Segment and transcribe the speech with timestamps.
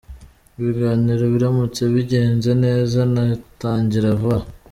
[0.59, 4.47] Ibiganiro biramutse bigenze neza yanatangira vuba aha.